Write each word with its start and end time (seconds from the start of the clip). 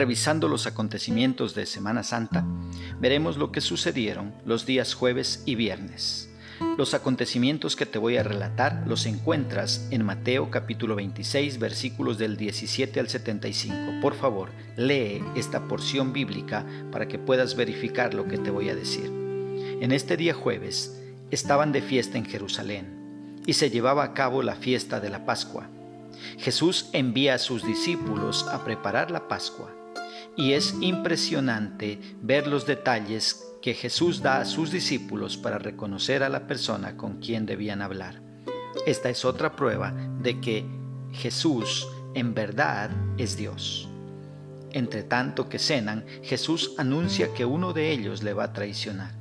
revisando 0.00 0.48
los 0.48 0.66
acontecimientos 0.66 1.54
de 1.54 1.66
Semana 1.66 2.02
Santa, 2.02 2.42
veremos 3.00 3.36
lo 3.36 3.52
que 3.52 3.60
sucedieron 3.60 4.32
los 4.46 4.64
días 4.64 4.94
jueves 4.94 5.42
y 5.44 5.56
viernes. 5.56 6.30
Los 6.78 6.94
acontecimientos 6.94 7.76
que 7.76 7.84
te 7.84 7.98
voy 7.98 8.16
a 8.16 8.22
relatar 8.22 8.84
los 8.86 9.04
encuentras 9.04 9.86
en 9.90 10.06
Mateo 10.06 10.50
capítulo 10.50 10.96
26 10.96 11.58
versículos 11.58 12.16
del 12.16 12.38
17 12.38 12.98
al 12.98 13.10
75. 13.10 14.00
Por 14.00 14.14
favor, 14.14 14.48
lee 14.78 15.22
esta 15.36 15.68
porción 15.68 16.14
bíblica 16.14 16.64
para 16.90 17.06
que 17.06 17.18
puedas 17.18 17.54
verificar 17.54 18.14
lo 18.14 18.26
que 18.26 18.38
te 18.38 18.50
voy 18.50 18.70
a 18.70 18.74
decir. 18.74 19.04
En 19.82 19.92
este 19.92 20.16
día 20.16 20.32
jueves 20.32 20.98
estaban 21.30 21.72
de 21.72 21.82
fiesta 21.82 22.16
en 22.16 22.24
Jerusalén 22.24 23.42
y 23.44 23.52
se 23.52 23.68
llevaba 23.68 24.02
a 24.02 24.14
cabo 24.14 24.42
la 24.42 24.54
fiesta 24.54 24.98
de 24.98 25.10
la 25.10 25.26
Pascua. 25.26 25.68
Jesús 26.38 26.88
envía 26.94 27.34
a 27.34 27.38
sus 27.38 27.66
discípulos 27.66 28.48
a 28.48 28.64
preparar 28.64 29.10
la 29.10 29.28
Pascua 29.28 29.74
y 30.36 30.52
es 30.52 30.74
impresionante 30.80 31.98
ver 32.22 32.46
los 32.46 32.66
detalles 32.66 33.46
que 33.62 33.74
Jesús 33.74 34.22
da 34.22 34.40
a 34.40 34.44
sus 34.44 34.70
discípulos 34.70 35.36
para 35.36 35.58
reconocer 35.58 36.22
a 36.22 36.28
la 36.28 36.46
persona 36.46 36.96
con 36.96 37.18
quien 37.18 37.46
debían 37.46 37.82
hablar. 37.82 38.22
Esta 38.86 39.10
es 39.10 39.24
otra 39.24 39.56
prueba 39.56 39.92
de 40.20 40.40
que 40.40 40.64
Jesús 41.12 41.86
en 42.14 42.34
verdad 42.34 42.90
es 43.18 43.36
Dios. 43.36 43.88
Entre 44.72 45.02
tanto 45.02 45.48
que 45.48 45.58
cenan, 45.58 46.04
Jesús 46.22 46.74
anuncia 46.78 47.34
que 47.34 47.44
uno 47.44 47.72
de 47.72 47.90
ellos 47.90 48.22
le 48.22 48.32
va 48.32 48.44
a 48.44 48.52
traicionar. 48.52 49.12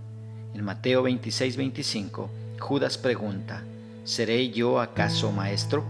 En 0.54 0.64
Mateo 0.64 1.04
26-25, 1.04 2.28
Judas 2.60 2.98
pregunta, 2.98 3.64
¿seré 4.04 4.50
yo 4.52 4.80
acaso 4.80 5.32
maestro? 5.32 5.84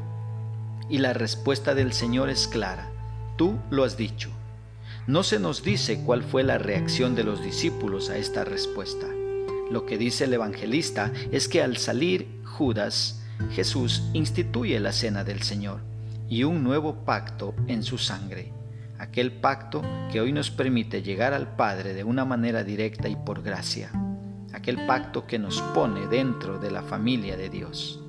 Y 0.90 1.00
la 1.00 1.14
respuesta 1.14 1.76
del 1.76 1.94
Señor 1.94 2.30
es 2.30 2.48
clara, 2.48 2.90
tú 3.38 3.58
lo 3.70 3.84
has 3.84 3.98
dicho. 3.98 4.32
No 5.10 5.24
se 5.24 5.40
nos 5.40 5.64
dice 5.64 6.04
cuál 6.06 6.22
fue 6.22 6.44
la 6.44 6.60
reacción 6.60 7.16
de 7.16 7.24
los 7.24 7.42
discípulos 7.42 8.12
a 8.12 8.18
esta 8.18 8.46
respuesta. 8.46 9.08
Lo 9.72 9.88
que 9.88 9.98
dice 9.98 10.26
el 10.26 10.34
evangelista 10.36 11.12
es 11.32 11.48
que 11.48 11.64
al 11.64 11.78
salir 11.78 12.28
Judas, 12.46 13.20
Jesús 13.50 14.04
instituye 14.14 14.80
la 14.80 14.92
cena 14.92 15.24
del 15.24 15.42
Señor 15.42 15.80
y 16.30 16.44
un 16.44 16.64
nuevo 16.64 17.06
pacto 17.06 17.56
en 17.66 17.82
su 17.82 17.98
sangre, 17.98 18.54
aquel 19.00 19.32
pacto 19.32 19.82
que 20.12 20.22
hoy 20.22 20.32
nos 20.32 20.52
permite 20.52 21.02
llegar 21.02 21.34
al 21.34 21.56
Padre 21.56 21.96
de 21.96 22.04
una 22.04 22.24
manera 22.24 22.64
directa 22.64 23.10
y 23.10 23.16
por 23.16 23.42
gracia, 23.42 23.90
aquel 24.54 24.86
pacto 24.86 25.26
que 25.26 25.40
nos 25.40 25.60
pone 25.74 26.06
dentro 26.06 26.60
de 26.60 26.70
la 26.70 26.84
familia 26.84 27.36
de 27.36 27.50
Dios. 27.50 28.00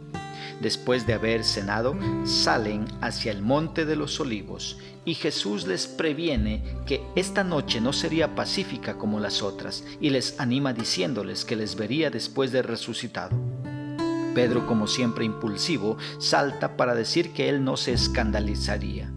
Después 0.61 1.06
de 1.06 1.15
haber 1.15 1.45
cenado, 1.45 1.97
salen 2.25 2.84
hacia 3.01 3.33
el 3.33 3.41
monte 3.41 3.87
de 3.87 3.97
los 3.97 4.21
olivos 4.21 4.78
y 5.11 5.14
Jesús 5.14 5.66
les 5.66 5.89
previene 5.89 6.62
que 6.86 7.03
esta 7.16 7.42
noche 7.42 7.80
no 7.80 7.92
sería 7.92 8.36
pacífica 8.36 8.97
como 8.97 9.19
las 9.19 9.42
otras 9.42 9.83
y 10.00 10.11
les 10.11 10.39
anima 10.39 10.72
diciéndoles 10.72 11.44
que 11.44 11.56
les 11.56 11.75
vería 11.75 12.11
después 12.11 12.53
de 12.53 12.62
resucitado. 12.62 13.36
Pedro, 14.36 14.69
como 14.69 14.86
siempre 14.86 15.25
impulsivo, 15.25 15.97
salta 16.20 16.77
para 16.77 16.94
decir 16.94 17.33
que 17.33 17.48
él 17.48 17.64
no 17.64 17.77
se 17.77 17.92
escandalizaría. 17.92 19.12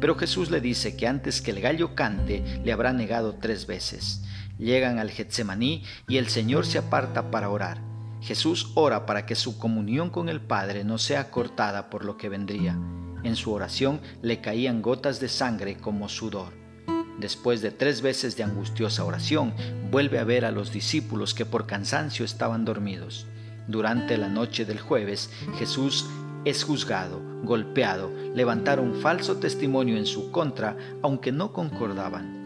Pero 0.00 0.14
Jesús 0.14 0.52
le 0.52 0.60
dice 0.60 0.96
que 0.96 1.08
antes 1.08 1.42
que 1.42 1.50
el 1.50 1.60
gallo 1.60 1.96
cante 1.96 2.60
le 2.64 2.70
habrá 2.70 2.92
negado 2.92 3.34
tres 3.34 3.66
veces. 3.66 4.22
Llegan 4.56 5.00
al 5.00 5.10
Getsemaní 5.10 5.82
y 6.06 6.18
el 6.18 6.28
Señor 6.28 6.64
se 6.64 6.78
aparta 6.78 7.32
para 7.32 7.50
orar. 7.50 7.80
Jesús 8.20 8.70
ora 8.76 9.04
para 9.04 9.26
que 9.26 9.34
su 9.34 9.58
comunión 9.58 10.10
con 10.10 10.28
el 10.28 10.40
Padre 10.40 10.84
no 10.84 10.96
sea 10.98 11.32
cortada 11.32 11.90
por 11.90 12.04
lo 12.04 12.16
que 12.16 12.28
vendría. 12.28 12.78
En 13.24 13.36
su 13.36 13.52
oración 13.52 14.00
le 14.22 14.40
caían 14.40 14.82
gotas 14.82 15.18
de 15.18 15.28
sangre 15.28 15.76
como 15.76 16.08
sudor. 16.08 16.52
Después 17.18 17.62
de 17.62 17.70
tres 17.70 18.02
veces 18.02 18.36
de 18.36 18.42
angustiosa 18.42 19.04
oración, 19.04 19.54
vuelve 19.90 20.18
a 20.18 20.24
ver 20.24 20.44
a 20.44 20.50
los 20.50 20.72
discípulos 20.72 21.32
que 21.32 21.46
por 21.46 21.66
cansancio 21.66 22.24
estaban 22.24 22.64
dormidos. 22.64 23.26
Durante 23.66 24.18
la 24.18 24.28
noche 24.28 24.66
del 24.66 24.78
jueves, 24.78 25.30
Jesús 25.58 26.06
es 26.44 26.64
juzgado, 26.64 27.22
golpeado, 27.44 28.12
levantaron 28.34 29.00
falso 29.00 29.38
testimonio 29.38 29.96
en 29.96 30.04
su 30.04 30.30
contra, 30.30 30.76
aunque 31.02 31.32
no 31.32 31.52
concordaban 31.52 32.44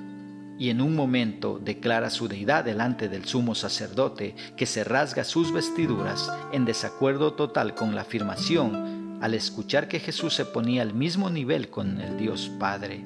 y 0.59 0.71
en 0.71 0.81
un 0.81 0.97
momento 0.97 1.61
declara 1.63 2.11
su 2.11 2.27
deidad 2.27 2.65
delante 2.65 3.09
del 3.09 3.25
sumo 3.25 3.55
sacerdote, 3.55 4.35
que 4.57 4.67
se 4.67 4.83
rasga 4.83 5.23
sus 5.23 5.53
vestiduras 5.53 6.33
en 6.53 6.65
desacuerdo 6.65 7.35
total 7.35 7.75
con 7.75 7.95
la 7.95 8.01
afirmación 8.03 8.98
al 9.21 9.35
escuchar 9.35 9.89
que 9.89 10.01
Jesús 10.01 10.35
se 10.35 10.45
ponía 10.45 10.83
al 10.83 10.95
mismo 10.95 11.31
nivel 11.31 11.71
con 11.71 12.01
el 12.01 12.17
Dios 12.17 12.51
Padre. 12.59 13.05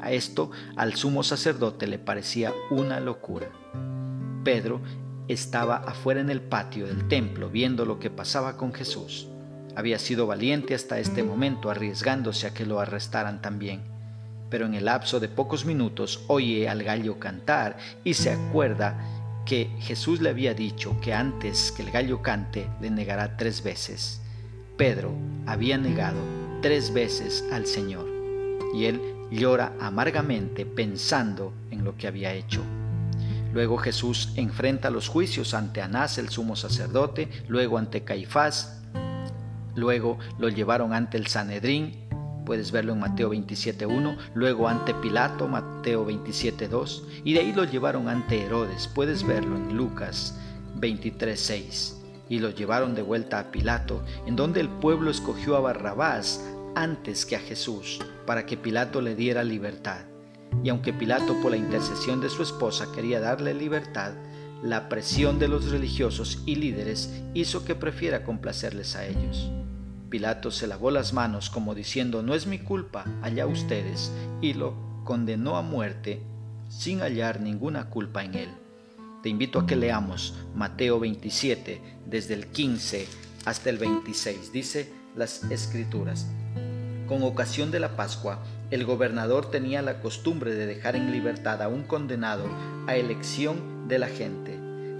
A 0.00 0.12
esto 0.12 0.50
al 0.76 0.94
sumo 0.94 1.22
sacerdote 1.22 1.86
le 1.86 1.98
parecía 1.98 2.52
una 2.70 3.00
locura. 3.00 3.48
Pedro 4.44 4.80
estaba 5.28 5.76
afuera 5.76 6.20
en 6.20 6.30
el 6.30 6.40
patio 6.40 6.86
del 6.86 7.08
templo 7.08 7.50
viendo 7.50 7.84
lo 7.84 7.98
que 7.98 8.10
pasaba 8.10 8.56
con 8.56 8.72
Jesús. 8.72 9.28
Había 9.76 9.98
sido 9.98 10.26
valiente 10.26 10.74
hasta 10.74 10.98
este 10.98 11.22
momento 11.22 11.70
arriesgándose 11.70 12.46
a 12.46 12.54
que 12.54 12.66
lo 12.66 12.80
arrestaran 12.80 13.42
también 13.42 13.98
pero 14.50 14.66
en 14.66 14.74
el 14.74 14.86
lapso 14.86 15.20
de 15.20 15.28
pocos 15.28 15.64
minutos 15.64 16.24
oye 16.26 16.68
al 16.68 16.82
gallo 16.82 17.18
cantar 17.18 17.76
y 18.04 18.14
se 18.14 18.32
acuerda 18.32 18.98
que 19.44 19.70
Jesús 19.80 20.20
le 20.20 20.30
había 20.30 20.54
dicho 20.54 20.98
que 21.00 21.14
antes 21.14 21.72
que 21.72 21.82
el 21.82 21.90
gallo 21.90 22.22
cante 22.22 22.68
le 22.80 22.90
negará 22.90 23.36
tres 23.36 23.62
veces. 23.62 24.20
Pedro 24.78 25.12
había 25.44 25.76
negado 25.76 26.16
tres 26.62 26.94
veces 26.94 27.44
al 27.52 27.66
Señor 27.66 28.06
y 28.74 28.86
él 28.86 29.02
llora 29.30 29.74
amargamente 29.80 30.64
pensando 30.64 31.52
en 31.70 31.84
lo 31.84 31.96
que 31.98 32.06
había 32.06 32.32
hecho. 32.32 32.62
Luego 33.52 33.76
Jesús 33.76 34.32
enfrenta 34.36 34.88
los 34.88 35.08
juicios 35.08 35.52
ante 35.52 35.82
Anás 35.82 36.16
el 36.16 36.30
sumo 36.30 36.56
sacerdote, 36.56 37.28
luego 37.48 37.76
ante 37.76 38.04
Caifás, 38.04 38.82
luego 39.74 40.18
lo 40.38 40.48
llevaron 40.48 40.94
ante 40.94 41.18
el 41.18 41.26
Sanedrín 41.26 42.08
puedes 42.48 42.72
verlo 42.72 42.94
en 42.94 43.00
Mateo 43.00 43.30
27.1, 43.30 44.16
luego 44.32 44.68
ante 44.68 44.94
Pilato, 44.94 45.46
Mateo 45.48 46.06
27.2, 46.06 47.02
y 47.22 47.34
de 47.34 47.40
ahí 47.40 47.52
lo 47.52 47.64
llevaron 47.64 48.08
ante 48.08 48.42
Herodes, 48.42 48.88
puedes 48.88 49.22
verlo 49.22 49.54
en 49.54 49.76
Lucas 49.76 50.34
23.6, 50.80 51.97
y 52.28 52.38
lo 52.38 52.50
llevaron 52.50 52.94
de 52.94 53.02
vuelta 53.02 53.38
a 53.38 53.50
Pilato, 53.50 54.02
en 54.26 54.36
donde 54.36 54.60
el 54.60 54.68
pueblo 54.68 55.10
escogió 55.10 55.56
a 55.56 55.60
Barrabás 55.60 56.44
antes 56.74 57.26
que 57.26 57.36
a 57.36 57.40
Jesús, 57.40 58.00
para 58.26 58.46
que 58.46 58.56
Pilato 58.56 59.00
le 59.00 59.14
diera 59.14 59.44
libertad. 59.44 60.00
Y 60.62 60.68
aunque 60.68 60.92
Pilato 60.92 61.40
por 61.40 61.50
la 61.50 61.56
intercesión 61.56 62.20
de 62.20 62.28
su 62.28 62.42
esposa 62.42 62.86
quería 62.94 63.20
darle 63.20 63.54
libertad, 63.54 64.12
la 64.62 64.88
presión 64.88 65.38
de 65.38 65.48
los 65.48 65.70
religiosos 65.70 66.42
y 66.44 66.56
líderes 66.56 67.12
hizo 67.34 67.64
que 67.64 67.74
prefiera 67.74 68.24
complacerles 68.24 68.96
a 68.96 69.06
ellos. 69.06 69.50
Pilato 70.10 70.50
se 70.50 70.66
lavó 70.66 70.90
las 70.90 71.12
manos 71.12 71.50
como 71.50 71.74
diciendo, 71.74 72.22
no 72.22 72.34
es 72.34 72.46
mi 72.46 72.58
culpa, 72.58 73.04
allá 73.22 73.46
ustedes, 73.46 74.10
y 74.40 74.54
lo 74.54 74.74
condenó 75.04 75.56
a 75.56 75.62
muerte 75.62 76.22
sin 76.68 77.00
hallar 77.00 77.40
ninguna 77.40 77.88
culpa 77.90 78.24
en 78.24 78.34
él. 78.34 78.48
Te 79.22 79.28
invito 79.28 79.58
a 79.58 79.66
que 79.66 79.74
leamos 79.74 80.34
Mateo 80.54 81.00
27, 81.00 81.80
desde 82.06 82.34
el 82.34 82.46
15 82.46 83.06
hasta 83.46 83.68
el 83.68 83.78
26. 83.78 84.52
Dice 84.52 84.92
las 85.16 85.42
escrituras. 85.50 86.28
Con 87.08 87.24
ocasión 87.24 87.72
de 87.72 87.80
la 87.80 87.96
Pascua, 87.96 88.44
el 88.70 88.84
gobernador 88.84 89.50
tenía 89.50 89.82
la 89.82 90.00
costumbre 90.00 90.54
de 90.54 90.66
dejar 90.66 90.94
en 90.94 91.10
libertad 91.10 91.62
a 91.62 91.68
un 91.68 91.82
condenado 91.82 92.44
a 92.86 92.94
elección 92.94 93.88
de 93.88 93.98
la 93.98 94.06
gente. 94.06 94.56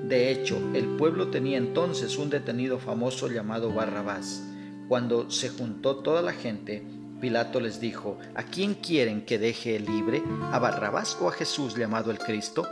De 0.09 0.33
hecho, 0.33 0.59
el 0.75 0.97
pueblo 0.97 1.29
tenía 1.29 1.59
entonces 1.59 2.19
un 2.19 2.29
detenido 2.29 2.81
famoso 2.81 3.29
llamado 3.29 3.73
Barrabás. 3.73 4.43
Cuando 4.89 5.31
se 5.31 5.51
juntó 5.51 5.97
toda 5.97 6.23
la 6.23 6.33
gente, 6.33 6.83
Pilato 7.21 7.61
les 7.61 7.79
dijo, 7.79 8.19
¿a 8.35 8.43
quién 8.43 8.75
quieren 8.75 9.25
que 9.25 9.39
deje 9.39 9.79
libre? 9.79 10.23
¿A 10.51 10.59
Barrabás 10.59 11.17
o 11.21 11.29
a 11.29 11.33
Jesús 11.33 11.77
llamado 11.77 12.11
el 12.11 12.19
Cristo? 12.19 12.67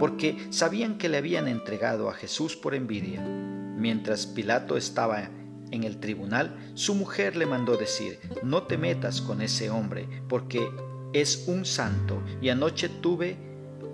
Porque 0.00 0.48
sabían 0.50 0.98
que 0.98 1.08
le 1.08 1.18
habían 1.18 1.46
entregado 1.46 2.08
a 2.08 2.14
Jesús 2.14 2.56
por 2.56 2.74
envidia. 2.74 3.20
Mientras 3.20 4.26
Pilato 4.26 4.76
estaba 4.76 5.30
en 5.70 5.84
el 5.84 6.00
tribunal, 6.00 6.72
su 6.74 6.94
mujer 6.94 7.36
le 7.36 7.46
mandó 7.46 7.76
decir, 7.76 8.18
no 8.42 8.64
te 8.64 8.78
metas 8.78 9.20
con 9.20 9.42
ese 9.42 9.70
hombre, 9.70 10.08
porque 10.28 10.68
es 11.12 11.44
un 11.46 11.64
santo, 11.64 12.22
y 12.40 12.48
anoche 12.48 12.88
tuve 12.88 13.36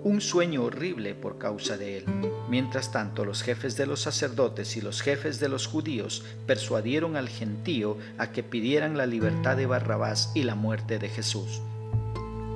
un 0.03 0.21
sueño 0.21 0.63
horrible 0.63 1.13
por 1.13 1.37
causa 1.37 1.77
de 1.77 1.97
él. 1.97 2.05
Mientras 2.49 2.91
tanto, 2.91 3.25
los 3.25 3.43
jefes 3.43 3.75
de 3.75 3.85
los 3.85 4.01
sacerdotes 4.01 4.77
y 4.77 4.81
los 4.81 5.01
jefes 5.01 5.39
de 5.39 5.49
los 5.49 5.67
judíos 5.67 6.23
persuadieron 6.45 7.17
al 7.17 7.27
gentío 7.27 7.97
a 8.17 8.31
que 8.31 8.43
pidieran 8.43 8.95
la 8.95 9.05
libertad 9.05 9.57
de 9.57 9.65
Barrabás 9.65 10.31
y 10.33 10.43
la 10.43 10.55
muerte 10.55 10.99
de 10.99 11.09
Jesús. 11.09 11.61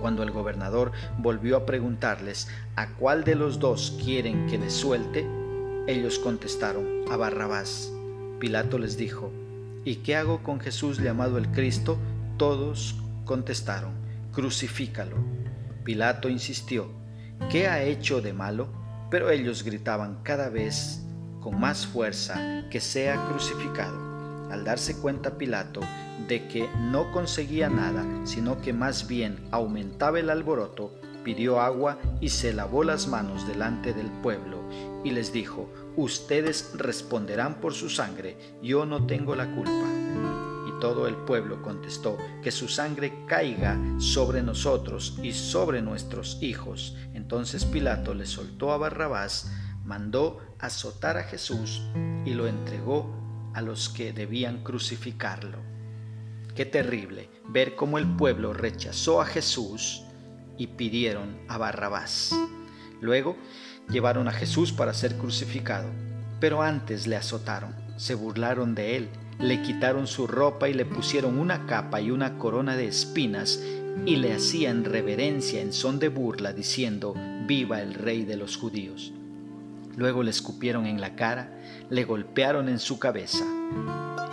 Cuando 0.01 0.23
el 0.23 0.31
gobernador 0.31 0.91
volvió 1.19 1.55
a 1.55 1.65
preguntarles 1.67 2.47
a 2.75 2.89
cuál 2.95 3.23
de 3.23 3.35
los 3.35 3.59
dos 3.59 3.97
quieren 4.03 4.47
que 4.47 4.57
les 4.57 4.73
suelte, 4.73 5.27
ellos 5.87 6.17
contestaron 6.17 6.85
a 7.11 7.17
Barrabás. 7.17 7.91
Pilato 8.39 8.79
les 8.79 8.97
dijo, 8.97 9.31
¿y 9.85 9.97
qué 9.97 10.15
hago 10.15 10.41
con 10.41 10.59
Jesús 10.59 10.97
llamado 10.97 11.37
el 11.37 11.49
Cristo? 11.51 11.99
Todos 12.37 12.95
contestaron, 13.25 13.93
crucifícalo. 14.33 15.17
Pilato 15.83 16.29
insistió, 16.29 16.89
¿qué 17.51 17.67
ha 17.67 17.83
hecho 17.83 18.21
de 18.21 18.33
malo? 18.33 18.69
Pero 19.11 19.29
ellos 19.29 19.63
gritaban 19.63 20.19
cada 20.23 20.49
vez 20.49 21.03
con 21.41 21.59
más 21.59 21.85
fuerza 21.85 22.65
que 22.71 22.79
sea 22.79 23.27
crucificado. 23.27 24.10
Al 24.51 24.63
darse 24.63 24.99
cuenta 24.99 25.37
Pilato 25.37 25.81
de 26.27 26.47
que 26.47 26.69
no 26.77 27.11
conseguía 27.11 27.69
nada, 27.69 28.05
sino 28.25 28.61
que 28.61 28.73
más 28.73 29.07
bien 29.07 29.47
aumentaba 29.51 30.19
el 30.19 30.29
alboroto, 30.29 30.93
pidió 31.23 31.61
agua 31.61 31.97
y 32.19 32.29
se 32.29 32.53
lavó 32.53 32.83
las 32.83 33.07
manos 33.07 33.47
delante 33.47 33.93
del 33.93 34.11
pueblo 34.21 34.57
y 35.03 35.11
les 35.11 35.31
dijo, 35.33 35.69
ustedes 35.95 36.71
responderán 36.75 37.55
por 37.55 37.73
su 37.73 37.89
sangre, 37.89 38.37
yo 38.61 38.85
no 38.85 39.05
tengo 39.05 39.35
la 39.35 39.53
culpa. 39.55 39.87
Y 40.67 40.79
todo 40.79 41.07
el 41.07 41.15
pueblo 41.15 41.61
contestó, 41.61 42.17
que 42.43 42.51
su 42.51 42.67
sangre 42.67 43.25
caiga 43.27 43.79
sobre 43.97 44.41
nosotros 44.41 45.17
y 45.23 45.31
sobre 45.33 45.81
nuestros 45.81 46.37
hijos. 46.41 46.95
Entonces 47.13 47.65
Pilato 47.65 48.13
le 48.13 48.25
soltó 48.25 48.71
a 48.71 48.77
Barrabás, 48.77 49.51
mandó 49.85 50.39
azotar 50.59 51.17
a 51.17 51.23
Jesús 51.23 51.81
y 52.25 52.33
lo 52.33 52.47
entregó 52.47 53.20
a 53.53 53.61
los 53.61 53.89
que 53.89 54.13
debían 54.13 54.63
crucificarlo. 54.63 55.57
Qué 56.55 56.65
terrible 56.65 57.29
ver 57.47 57.75
cómo 57.75 57.97
el 57.97 58.07
pueblo 58.15 58.53
rechazó 58.53 59.21
a 59.21 59.25
Jesús 59.25 60.03
y 60.57 60.67
pidieron 60.67 61.39
a 61.47 61.57
Barrabás. 61.57 62.35
Luego 62.99 63.37
llevaron 63.89 64.27
a 64.27 64.31
Jesús 64.31 64.71
para 64.71 64.93
ser 64.93 65.17
crucificado, 65.17 65.89
pero 66.39 66.61
antes 66.61 67.07
le 67.07 67.15
azotaron, 67.15 67.73
se 67.97 68.15
burlaron 68.15 68.75
de 68.75 68.97
él, 68.97 69.09
le 69.39 69.61
quitaron 69.61 70.07
su 70.07 70.27
ropa 70.27 70.69
y 70.69 70.73
le 70.73 70.85
pusieron 70.85 71.39
una 71.39 71.65
capa 71.65 72.01
y 72.01 72.11
una 72.11 72.37
corona 72.37 72.75
de 72.75 72.87
espinas 72.87 73.61
y 74.05 74.17
le 74.17 74.33
hacían 74.33 74.85
reverencia 74.85 75.61
en 75.61 75.73
son 75.73 75.99
de 75.99 76.09
burla 76.09 76.53
diciendo, 76.53 77.15
viva 77.47 77.81
el 77.81 77.93
rey 77.93 78.23
de 78.23 78.37
los 78.37 78.57
judíos. 78.57 79.13
Luego 79.97 80.23
le 80.23 80.31
escupieron 80.31 80.85
en 80.85 81.01
la 81.01 81.15
cara, 81.15 81.59
le 81.89 82.03
golpearon 82.03 82.69
en 82.69 82.79
su 82.79 82.99
cabeza. 82.99 83.45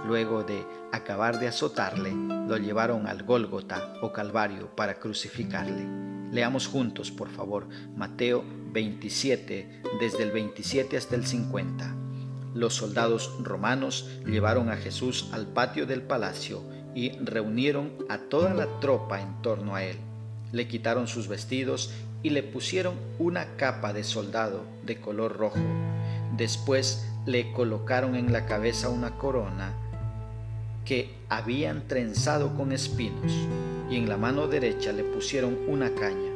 Luego 0.07 0.43
de 0.43 0.65
acabar 0.93 1.39
de 1.39 1.49
azotarle, 1.49 2.13
lo 2.13 2.57
llevaron 2.57 3.07
al 3.07 3.25
Gólgota 3.25 3.95
o 4.01 4.13
Calvario 4.13 4.75
para 4.75 4.99
crucificarle. 4.99 5.87
Leamos 6.33 6.67
juntos, 6.67 7.11
por 7.11 7.31
favor, 7.31 7.69
Mateo 7.97 8.45
27, 8.73 9.83
desde 10.01 10.23
el 10.23 10.31
27 10.31 10.97
hasta 10.97 11.17
el 11.17 11.27
50. 11.27 11.95
Los 12.55 12.75
soldados 12.75 13.35
romanos 13.41 14.11
llevaron 14.27 14.71
a 14.71 14.77
Jesús 14.77 15.29
al 15.33 15.47
patio 15.47 15.87
del 15.87 16.03
palacio 16.03 16.63
y 16.95 17.11
reunieron 17.19 17.93
a 18.09 18.19
toda 18.19 18.55
la 18.55 18.81
tropa 18.81 19.21
en 19.21 19.41
torno 19.43 19.75
a 19.75 19.85
él. 19.85 19.99
Le 20.53 20.67
quitaron 20.67 21.09
sus 21.09 21.29
vestidos 21.29 21.93
y 22.23 22.31
le 22.31 22.43
pusieron 22.43 22.95
una 23.19 23.57
capa 23.57 23.93
de 23.93 24.05
soldado 24.05 24.65
de 24.85 24.97
color 24.97 25.37
rojo. 25.37 25.61
Después 26.37 27.09
le 27.27 27.53
colocaron 27.53 28.15
en 28.17 28.33
la 28.33 28.47
cabeza 28.47 28.89
una 28.89 29.17
corona 29.17 29.75
que 30.85 31.15
habían 31.29 31.87
trenzado 31.87 32.55
con 32.57 32.73
espinos 32.73 33.33
y 33.91 33.97
en 33.97 34.09
la 34.09 34.17
mano 34.17 34.49
derecha 34.49 34.93
le 34.93 35.05
pusieron 35.05 35.59
una 35.69 35.95
caña. 35.95 36.33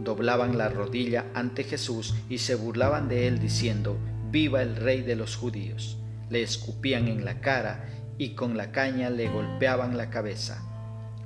Doblaban 0.00 0.56
la 0.56 0.68
rodilla 0.68 1.26
ante 1.34 1.64
Jesús 1.64 2.14
y 2.28 2.38
se 2.38 2.54
burlaban 2.54 3.08
de 3.08 3.26
él 3.26 3.40
diciendo, 3.40 3.96
Viva 4.30 4.62
el 4.62 4.76
rey 4.76 5.02
de 5.02 5.14
los 5.14 5.36
judíos. 5.36 5.98
Le 6.30 6.42
escupían 6.42 7.08
en 7.08 7.24
la 7.24 7.40
cara 7.40 7.84
y 8.18 8.34
con 8.34 8.56
la 8.56 8.72
caña 8.72 9.10
le 9.10 9.28
golpeaban 9.28 9.96
la 9.96 10.10
cabeza. 10.10 10.62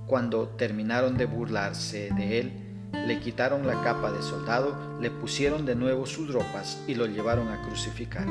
Cuando 0.06 0.48
terminaron 0.48 1.16
de 1.16 1.26
burlarse 1.26 2.10
de 2.16 2.40
él, 2.40 2.65
le 2.92 3.20
quitaron 3.20 3.66
la 3.66 3.82
capa 3.82 4.10
de 4.10 4.22
soldado, 4.22 4.98
le 5.00 5.10
pusieron 5.10 5.64
de 5.64 5.74
nuevo 5.74 6.06
sus 6.06 6.32
ropas 6.32 6.82
y 6.86 6.94
lo 6.94 7.06
llevaron 7.06 7.48
a 7.48 7.62
crucificar. 7.62 8.26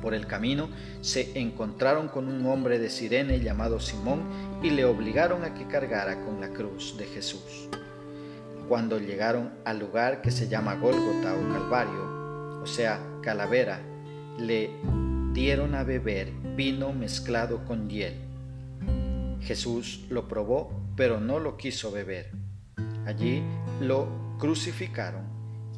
Por 0.00 0.14
el 0.14 0.26
camino 0.26 0.68
se 1.00 1.38
encontraron 1.38 2.08
con 2.08 2.28
un 2.28 2.44
hombre 2.46 2.78
de 2.78 2.90
Sirene 2.90 3.40
llamado 3.40 3.80
Simón 3.80 4.22
y 4.62 4.70
le 4.70 4.84
obligaron 4.84 5.44
a 5.44 5.54
que 5.54 5.66
cargara 5.66 6.24
con 6.24 6.40
la 6.40 6.50
cruz 6.50 6.96
de 6.98 7.06
Jesús. 7.06 7.68
Cuando 8.68 8.98
llegaron 8.98 9.52
al 9.64 9.78
lugar 9.78 10.20
que 10.20 10.30
se 10.30 10.48
llama 10.48 10.74
Gólgota 10.74 11.34
o 11.34 11.52
Calvario, 11.52 12.60
o 12.62 12.66
sea, 12.66 13.00
calavera, 13.22 13.80
le 14.38 14.70
dieron 15.32 15.74
a 15.74 15.84
beber 15.84 16.32
vino 16.56 16.92
mezclado 16.92 17.64
con 17.64 17.88
hiel. 17.88 18.14
Jesús 19.40 20.04
lo 20.08 20.28
probó, 20.28 20.70
pero 20.96 21.20
no 21.20 21.38
lo 21.38 21.56
quiso 21.56 21.90
beber. 21.90 22.43
Allí 23.06 23.42
lo 23.80 24.08
crucificaron 24.38 25.22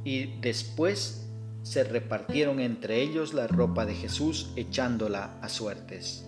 y 0.04 0.38
después 0.40 1.26
se 1.62 1.82
repartieron 1.82 2.60
entre 2.60 3.02
ellos 3.02 3.34
la 3.34 3.48
ropa 3.48 3.86
de 3.86 3.94
Jesús 3.94 4.52
echándola 4.54 5.36
a 5.42 5.48
suertes. 5.48 6.24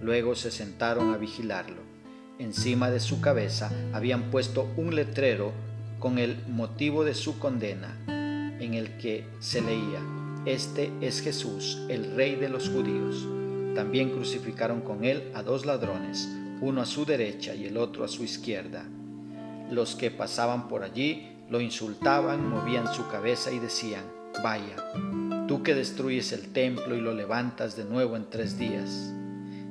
Luego 0.00 0.36
se 0.36 0.50
sentaron 0.50 1.12
a 1.12 1.16
vigilarlo. 1.16 1.82
Encima 2.38 2.90
de 2.90 3.00
su 3.00 3.20
cabeza 3.20 3.72
habían 3.92 4.30
puesto 4.30 4.68
un 4.76 4.94
letrero 4.94 5.52
con 5.98 6.18
el 6.18 6.36
motivo 6.46 7.02
de 7.02 7.14
su 7.14 7.38
condena, 7.38 7.96
en 8.06 8.74
el 8.74 8.96
que 8.98 9.24
se 9.40 9.60
leía, 9.60 10.00
Este 10.44 10.92
es 11.00 11.20
Jesús, 11.20 11.82
el 11.88 12.14
Rey 12.14 12.36
de 12.36 12.48
los 12.48 12.68
judíos. 12.68 13.26
También 13.74 14.10
crucificaron 14.10 14.82
con 14.82 15.04
él 15.04 15.32
a 15.34 15.42
dos 15.42 15.66
ladrones, 15.66 16.28
uno 16.60 16.82
a 16.82 16.86
su 16.86 17.04
derecha 17.04 17.54
y 17.54 17.64
el 17.64 17.76
otro 17.76 18.04
a 18.04 18.08
su 18.08 18.22
izquierda. 18.22 18.84
Los 19.70 19.96
que 19.96 20.12
pasaban 20.12 20.68
por 20.68 20.84
allí 20.84 21.36
lo 21.48 21.60
insultaban, 21.60 22.48
movían 22.48 22.92
su 22.92 23.08
cabeza 23.08 23.50
y 23.50 23.58
decían, 23.58 24.04
vaya, 24.42 24.76
tú 25.48 25.62
que 25.62 25.74
destruyes 25.74 26.32
el 26.32 26.52
templo 26.52 26.94
y 26.94 27.00
lo 27.00 27.12
levantas 27.12 27.76
de 27.76 27.84
nuevo 27.84 28.16
en 28.16 28.30
tres 28.30 28.58
días, 28.58 29.12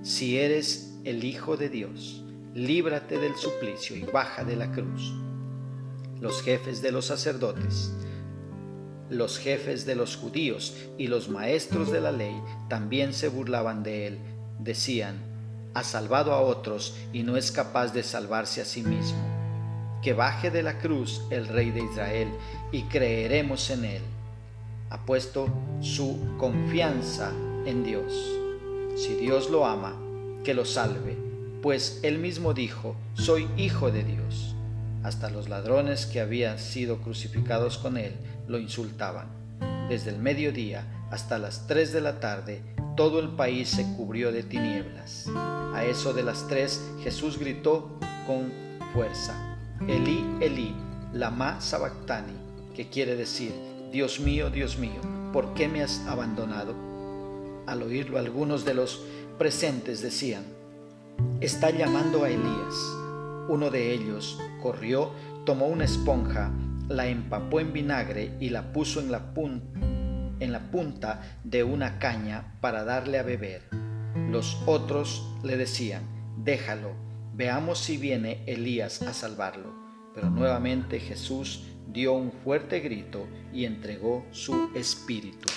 si 0.02 0.38
eres 0.38 0.98
el 1.04 1.24
Hijo 1.24 1.56
de 1.58 1.70
Dios, 1.70 2.24
líbrate 2.54 3.20
del 3.20 3.36
suplicio 3.36 3.96
y 3.96 4.04
baja 4.04 4.44
de 4.44 4.56
la 4.56 4.72
cruz. 4.72 5.14
Los 6.20 6.42
jefes 6.42 6.82
de 6.82 6.92
los 6.92 7.06
sacerdotes, 7.06 7.94
los 9.10 9.38
jefes 9.38 9.86
de 9.86 9.96
los 9.96 10.16
judíos 10.18 10.76
y 10.98 11.08
los 11.08 11.30
maestros 11.30 11.92
de 11.92 12.02
la 12.02 12.12
ley 12.12 12.36
también 12.70 13.14
se 13.14 13.28
burlaban 13.28 13.84
de 13.84 14.08
él. 14.08 14.20
Decían, 14.60 15.18
ha 15.74 15.84
salvado 15.84 16.34
a 16.34 16.42
otros 16.42 16.96
y 17.14 17.24
no 17.24 17.38
es 17.38 17.52
capaz 17.52 17.94
de 17.94 18.04
salvarse 18.04 18.62
a 18.62 18.66
sí 18.66 18.82
mismo 18.82 19.35
que 20.06 20.14
baje 20.14 20.52
de 20.52 20.62
la 20.62 20.78
cruz 20.78 21.24
el 21.32 21.48
Rey 21.48 21.72
de 21.72 21.84
Israel 21.84 22.28
y 22.72 22.84
creeremos 22.84 23.72
en 23.72 23.86
Él. 23.86 24.02
Ha 24.92 25.04
puesto 25.04 25.48
su 25.82 26.36
confianza 26.38 27.32
en 27.66 27.84
Dios. 27.84 28.14
Si 28.96 29.16
Dios 29.16 29.50
lo 29.50 29.66
ama, 29.66 29.96
que 30.44 30.54
lo 30.54 30.64
salve, 30.64 31.18
pues 31.64 32.02
Él 32.04 32.20
mismo 32.20 32.54
dijo, 32.54 32.96
soy 33.16 33.48
hijo 33.58 33.90
de 33.90 34.04
Dios. 34.04 34.54
Hasta 35.02 35.32
los 35.32 35.50
ladrones 35.50 36.06
que 36.06 36.22
habían 36.22 36.60
sido 36.60 37.00
crucificados 37.00 37.80
con 37.80 37.98
Él 37.98 38.14
lo 38.48 38.60
insultaban. 38.60 39.30
Desde 39.90 40.12
el 40.12 40.20
mediodía 40.20 40.86
hasta 41.10 41.40
las 41.40 41.66
tres 41.66 41.92
de 41.94 42.02
la 42.02 42.20
tarde, 42.20 42.62
todo 42.96 43.20
el 43.20 43.30
país 43.30 43.70
se 43.70 43.92
cubrió 43.96 44.32
de 44.32 44.44
tinieblas. 44.44 45.26
A 45.36 45.84
eso 45.84 46.14
de 46.14 46.22
las 46.22 46.48
tres, 46.48 46.80
Jesús 47.02 47.40
gritó 47.40 47.98
con 48.28 48.54
fuerza, 48.94 49.55
Elí, 49.82 50.26
Elí, 50.42 50.74
lama 51.14 51.60
sabactani, 51.60 52.34
que 52.76 52.90
quiere 52.90 53.16
decir, 53.16 53.54
Dios 53.92 54.20
mío, 54.20 54.50
Dios 54.50 54.80
mío, 54.80 55.00
¿por 55.32 55.54
qué 55.54 55.68
me 55.68 55.84
has 55.84 56.00
abandonado? 56.08 56.74
Al 57.68 57.84
oírlo 57.84 58.18
algunos 58.18 58.66
de 58.66 58.74
los 58.74 59.06
presentes 59.38 60.02
decían, 60.02 60.44
está 61.42 61.70
llamando 61.70 62.24
a 62.24 62.30
Elías. 62.30 62.74
Uno 63.48 63.70
de 63.70 63.94
ellos 63.94 64.40
corrió, 64.64 65.12
tomó 65.46 65.68
una 65.68 65.86
esponja, 65.86 66.52
la 66.88 67.08
empapó 67.08 67.60
en 67.60 67.74
vinagre 67.74 68.32
y 68.40 68.50
la 68.50 68.72
puso 68.72 69.02
en 69.02 69.12
la, 69.12 69.34
en 69.36 70.52
la 70.52 70.72
punta 70.72 71.38
de 71.44 71.64
una 71.64 72.00
caña 72.00 72.58
para 72.62 72.86
darle 72.86 73.20
a 73.20 73.24
beber. 73.24 73.62
Los 74.32 74.58
otros 74.66 75.28
le 75.44 75.58
decían, 75.58 76.04
déjalo, 76.38 76.92
Veamos 77.38 77.80
si 77.80 77.98
viene 77.98 78.42
Elías 78.46 79.02
a 79.02 79.12
salvarlo. 79.12 79.74
Pero 80.14 80.30
nuevamente 80.30 81.02
Jesús 81.02 81.64
dio 81.92 82.14
un 82.14 82.32
fuerte 82.32 82.80
grito 82.80 83.28
y 83.52 83.66
entregó 83.66 84.26
su 84.32 84.70
espíritu. 84.74 85.50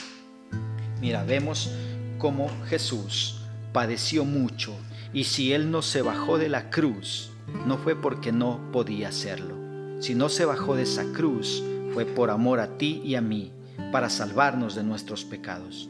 Mira, 1.00 1.22
vemos 1.22 1.70
cómo 2.18 2.50
Jesús 2.66 3.42
padeció 3.72 4.24
mucho 4.24 4.74
y 5.12 5.22
si 5.22 5.52
Él 5.52 5.70
no 5.70 5.82
se 5.82 6.02
bajó 6.02 6.36
de 6.36 6.48
la 6.48 6.68
cruz, 6.68 7.30
no 7.64 7.78
fue 7.78 7.94
porque 7.94 8.32
no 8.32 8.72
podía 8.72 9.10
hacerlo. 9.10 9.54
Si 10.02 10.16
no 10.16 10.28
se 10.28 10.44
bajó 10.44 10.74
de 10.74 10.82
esa 10.82 11.04
cruz, 11.12 11.62
fue 11.94 12.04
por 12.06 12.30
amor 12.30 12.58
a 12.58 12.76
ti 12.76 13.00
y 13.04 13.14
a 13.14 13.20
mí, 13.20 13.52
para 13.92 14.10
salvarnos 14.10 14.74
de 14.74 14.82
nuestros 14.82 15.24
pecados. 15.24 15.88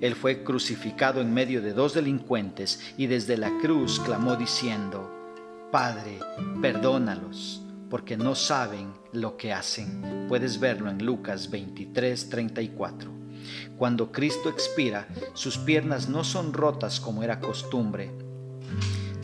Él 0.00 0.14
fue 0.14 0.44
crucificado 0.44 1.20
en 1.20 1.34
medio 1.34 1.62
de 1.62 1.72
dos 1.72 1.94
delincuentes 1.94 2.80
y 2.96 3.08
desde 3.08 3.36
la 3.36 3.50
cruz 3.60 3.98
clamó 3.98 4.36
diciendo, 4.36 5.15
Padre, 5.76 6.20
perdónalos, 6.62 7.60
porque 7.90 8.16
no 8.16 8.34
saben 8.34 8.94
lo 9.12 9.36
que 9.36 9.52
hacen. 9.52 10.26
Puedes 10.26 10.58
verlo 10.58 10.88
en 10.88 11.04
Lucas 11.04 11.50
23, 11.50 12.30
34. 12.30 13.10
Cuando 13.76 14.10
Cristo 14.10 14.48
expira, 14.48 15.06
sus 15.34 15.58
piernas 15.58 16.08
no 16.08 16.24
son 16.24 16.54
rotas 16.54 16.98
como 16.98 17.22
era 17.22 17.40
costumbre 17.40 18.10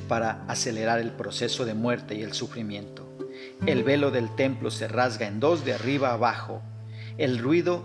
para 0.09 0.45
acelerar 0.47 0.99
el 0.99 1.13
proceso 1.13 1.65
de 1.65 1.73
muerte 1.73 2.17
y 2.17 2.23
el 2.23 2.35
sufrimiento. 2.35 3.11
El 3.65 3.83
velo 3.83 4.11
del 4.11 4.29
templo 4.37 4.71
se 4.71 4.89
rasga 4.89 5.27
en 5.27 5.41
dos 5.41 5.65
de 5.65 5.73
arriba 5.73 6.13
abajo. 6.13 6.61
El 7.17 7.39
ruido 7.39 7.83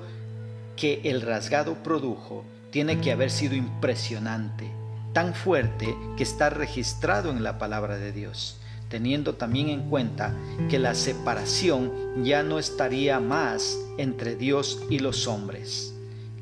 que 0.76 1.00
el 1.06 1.22
rasgado 1.22 1.76
produjo 1.84 2.44
tiene 2.70 3.00
que 3.00 3.14
haber 3.14 3.32
sido 3.32 3.56
impresionante, 3.56 4.70
tan 5.18 5.34
fuerte 5.34 5.98
que 6.16 6.22
está 6.22 6.52
registrado 6.52 7.32
en 7.32 7.42
la 7.42 7.58
palabra 7.58 7.98
de 7.98 8.12
Dios 8.12 8.60
teniendo 8.88 9.34
también 9.34 9.70
en 9.70 9.90
cuenta 9.90 10.32
que 10.70 10.78
la 10.78 10.94
separación 10.94 12.24
ya 12.24 12.44
no 12.44 12.60
estaría 12.60 13.20
más 13.20 13.80
entre 13.98 14.36
Dios 14.36 14.80
y 14.92 15.00
los 15.00 15.26
hombres. 15.26 15.96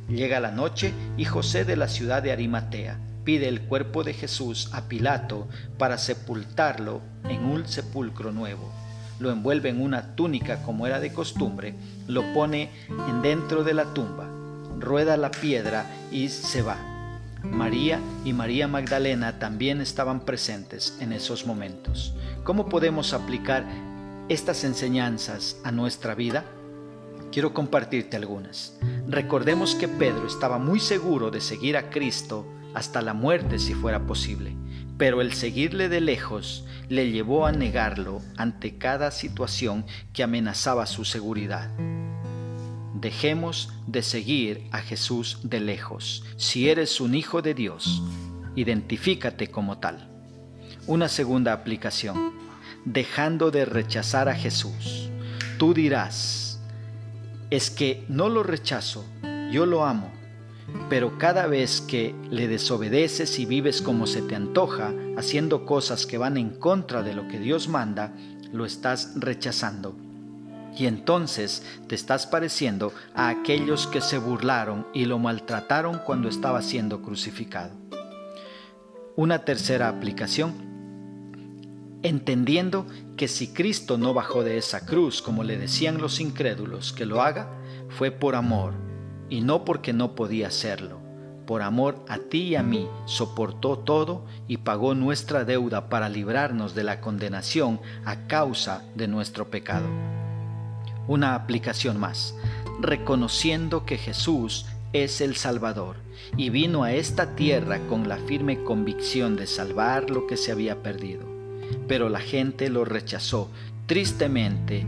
Llega 0.10 0.42
la 0.42 0.52
noche 0.52 0.92
y 1.16 1.24
José 1.24 1.64
de 1.64 1.78
la 1.78 1.88
ciudad 1.88 2.22
de 2.22 2.34
Arimatea 2.34 3.00
pide 3.24 3.48
el 3.48 3.62
cuerpo 3.62 4.04
de 4.04 4.14
Jesús 4.14 4.70
a 4.74 4.90
Pilato 4.90 5.48
para 5.78 5.98
sepultarlo 5.98 7.00
en 7.30 7.46
un 7.46 7.66
sepulcro 7.70 8.34
nuevo. 8.34 8.74
Lo 9.20 9.32
envuelve 9.32 9.70
en 9.70 9.82
una 9.82 10.18
túnica 10.18 10.64
como 10.64 10.86
era 10.86 11.00
de 11.00 11.14
costumbre, 11.14 11.76
lo 12.08 12.34
pone 12.34 12.72
en 13.08 13.22
dentro 13.22 13.64
de 13.64 13.74
la 13.74 13.86
tumba, 13.94 14.28
rueda 14.82 15.16
la 15.16 15.32
piedra 15.32 15.90
y 16.12 16.28
se 16.28 16.62
va. 16.62 16.95
María 17.52 18.00
y 18.24 18.34
María 18.34 18.68
Magdalena 18.68 19.40
también 19.40 19.82
estaban 19.82 20.22
presentes 20.22 20.98
en 21.00 21.14
esos 21.14 21.46
momentos. 21.46 22.14
¿Cómo 22.44 22.68
podemos 22.70 23.14
aplicar 23.14 23.66
estas 24.30 24.64
enseñanzas 24.64 25.58
a 25.64 25.72
nuestra 25.72 26.16
vida? 26.16 26.46
Quiero 27.32 27.54
compartirte 27.54 28.18
algunas. 28.18 28.78
Recordemos 29.08 29.76
que 29.76 29.88
Pedro 29.88 30.28
estaba 30.28 30.58
muy 30.58 30.80
seguro 30.80 31.32
de 31.32 31.42
seguir 31.42 31.78
a 31.78 31.90
Cristo 31.90 32.46
hasta 32.74 33.02
la 33.02 33.14
muerte 33.14 33.60
si 33.60 33.74
fuera 33.74 34.06
posible, 34.06 34.56
pero 34.98 35.22
el 35.22 35.34
seguirle 35.34 35.90
de 35.90 36.02
lejos 36.02 36.66
le 36.90 37.12
llevó 37.12 37.46
a 37.46 37.52
negarlo 37.52 38.22
ante 38.38 38.78
cada 38.78 39.12
situación 39.12 39.86
que 40.14 40.24
amenazaba 40.24 40.86
su 40.86 41.06
seguridad. 41.06 41.70
Dejemos 43.06 43.70
de 43.86 44.02
seguir 44.02 44.64
a 44.72 44.80
Jesús 44.80 45.38
de 45.44 45.60
lejos. 45.60 46.24
Si 46.38 46.72
eres 46.72 47.00
un 47.00 47.14
hijo 47.14 47.44
de 47.44 47.54
Dios, 47.54 48.02
identifícate 48.56 49.52
como 49.52 49.78
tal. 49.78 50.10
Una 50.88 51.08
segunda 51.08 51.54
aplicación. 51.54 52.34
Dejando 52.84 53.52
de 53.52 53.66
rechazar 53.66 54.28
a 54.28 54.34
Jesús. 54.34 55.12
Tú 55.60 55.76
dirás, 55.76 56.60
es 57.52 57.70
que 57.70 58.04
no 58.10 58.28
lo 58.28 58.42
rechazo, 58.42 59.06
yo 59.52 59.68
lo 59.68 59.86
amo, 59.86 60.12
pero 60.90 61.20
cada 61.20 61.46
vez 61.46 61.82
que 61.82 62.16
le 62.32 62.48
desobedeces 62.48 63.38
y 63.38 63.46
vives 63.46 63.84
como 63.84 64.08
se 64.08 64.24
te 64.24 64.34
antoja, 64.34 64.92
haciendo 65.16 65.68
cosas 65.68 66.08
que 66.08 66.18
van 66.18 66.38
en 66.38 66.50
contra 66.50 67.04
de 67.04 67.14
lo 67.14 67.28
que 67.28 67.40
Dios 67.40 67.68
manda, 67.68 68.16
lo 68.52 68.66
estás 68.66 69.12
rechazando 69.16 69.96
y 70.78 70.88
entonces 70.88 71.64
te 71.88 71.96
estás 71.96 72.28
pareciendo 72.28 72.94
a 73.14 73.30
aquellos 73.30 73.88
que 73.88 74.02
se 74.02 74.18
burlaron 74.18 74.86
y 74.94 75.06
lo 75.06 75.20
maltrataron 75.20 76.00
cuando 76.00 76.28
estaba 76.30 76.62
siendo 76.62 77.02
crucificado. 77.02 77.72
Una 79.16 79.46
tercera 79.46 79.88
aplicación. 79.88 80.54
Entendiendo 82.04 82.86
que 83.18 83.28
si 83.28 83.48
Cristo 83.48 83.98
no 83.98 84.14
bajó 84.14 84.44
de 84.44 84.58
esa 84.58 84.86
cruz, 84.86 85.22
como 85.22 85.44
le 85.44 85.58
decían 85.58 86.00
los 86.00 86.20
incrédulos 86.20 86.94
que 86.94 87.06
lo 87.06 87.22
haga, 87.22 87.50
fue 87.90 88.12
por 88.12 88.36
amor 88.36 88.74
y 89.30 89.42
no 89.42 89.66
porque 89.66 89.94
no 89.94 90.14
podía 90.14 90.48
hacerlo. 90.48 91.00
Por 91.48 91.62
amor 91.62 92.04
a 92.10 92.18
ti 92.18 92.42
y 92.42 92.56
a 92.56 92.64
mí 92.64 92.88
soportó 93.06 93.80
todo 93.80 94.26
y 94.48 94.58
pagó 94.58 94.96
nuestra 94.96 95.46
deuda 95.46 95.90
para 95.90 96.10
librarnos 96.10 96.76
de 96.76 96.84
la 96.84 97.02
condenación 97.02 97.80
a 98.04 98.28
causa 98.28 98.84
de 98.96 99.08
nuestro 99.08 99.50
pecado 99.50 100.15
una 101.08 101.36
aplicación 101.36 102.00
más, 102.00 102.36
reconociendo 102.80 103.86
que 103.86 103.98
Jesús 103.98 104.66
es 104.94 105.22
el 105.22 105.36
Salvador 105.36 105.98
y 106.38 106.50
vino 106.50 106.84
a 106.84 106.94
esta 106.94 107.36
tierra 107.36 107.80
con 107.88 108.08
la 108.08 108.18
firme 108.18 108.64
convicción 108.64 109.36
de 109.36 109.48
salvar 109.48 110.10
lo 110.10 110.28
que 110.28 110.38
se 110.38 110.52
había 110.52 110.82
perdido. 110.82 111.26
Pero 111.88 112.10
la 112.10 112.20
gente 112.20 112.70
lo 112.70 112.86
rechazó. 112.86 113.50
Tristemente, 113.86 114.86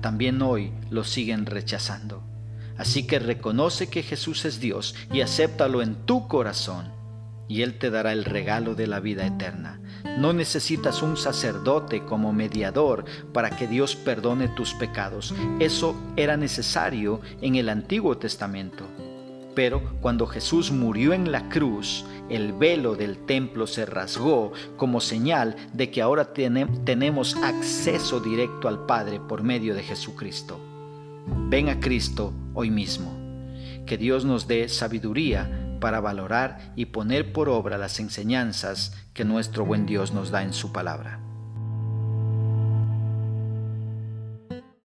también 0.00 0.40
hoy 0.42 0.72
lo 0.90 1.04
siguen 1.04 1.46
rechazando. 1.46 2.22
Así 2.76 3.06
que 3.06 3.18
reconoce 3.18 3.88
que 3.88 4.02
Jesús 4.02 4.44
es 4.44 4.60
Dios 4.60 4.94
y 5.12 5.20
acéptalo 5.20 5.82
en 5.82 5.96
tu 6.06 6.28
corazón 6.28 6.92
y 7.48 7.62
Él 7.62 7.78
te 7.78 7.90
dará 7.90 8.12
el 8.12 8.24
regalo 8.24 8.74
de 8.74 8.86
la 8.86 9.00
vida 9.00 9.26
eterna. 9.26 9.80
No 10.18 10.32
necesitas 10.32 11.00
un 11.00 11.16
sacerdote 11.16 12.04
como 12.04 12.32
mediador 12.32 13.04
para 13.32 13.50
que 13.50 13.68
Dios 13.68 13.94
perdone 13.94 14.48
tus 14.48 14.74
pecados. 14.74 15.32
Eso 15.60 15.94
era 16.16 16.36
necesario 16.36 17.20
en 17.40 17.54
el 17.54 17.68
Antiguo 17.68 18.18
Testamento. 18.18 18.82
Pero 19.54 19.80
cuando 20.00 20.26
Jesús 20.26 20.72
murió 20.72 21.12
en 21.12 21.30
la 21.30 21.48
cruz, 21.48 22.04
el 22.28 22.52
velo 22.52 22.96
del 22.96 23.26
templo 23.26 23.68
se 23.68 23.86
rasgó 23.86 24.50
como 24.76 25.00
señal 25.00 25.54
de 25.72 25.92
que 25.92 26.02
ahora 26.02 26.32
tenemos 26.32 27.36
acceso 27.36 28.18
directo 28.18 28.66
al 28.66 28.86
Padre 28.86 29.20
por 29.20 29.44
medio 29.44 29.72
de 29.76 29.84
Jesucristo. 29.84 30.58
Ven 31.48 31.68
a 31.68 31.78
Cristo 31.78 32.32
hoy 32.54 32.70
mismo. 32.70 33.16
Que 33.86 33.96
Dios 33.96 34.24
nos 34.24 34.48
dé 34.48 34.68
sabiduría 34.68 35.67
para 35.80 36.00
valorar 36.00 36.72
y 36.76 36.86
poner 36.86 37.32
por 37.32 37.48
obra 37.48 37.78
las 37.78 38.00
enseñanzas 38.00 38.96
que 39.14 39.24
nuestro 39.24 39.64
buen 39.64 39.86
Dios 39.86 40.12
nos 40.12 40.30
da 40.30 40.42
en 40.42 40.52
su 40.52 40.72
palabra. 40.72 41.27